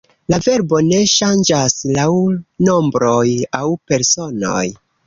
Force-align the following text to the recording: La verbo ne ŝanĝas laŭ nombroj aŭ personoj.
La 0.33 0.37
verbo 0.45 0.79
ne 0.87 1.01
ŝanĝas 1.11 1.77
laŭ 1.99 2.09
nombroj 2.71 3.25
aŭ 3.63 3.67
personoj. 3.93 4.69